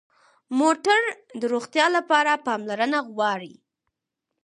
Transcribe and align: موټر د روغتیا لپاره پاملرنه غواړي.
موټر 0.59 1.01
د 1.39 1.41
روغتیا 1.53 1.85
لپاره 1.97 2.41
پاملرنه 2.45 2.99
غواړي. 3.13 3.53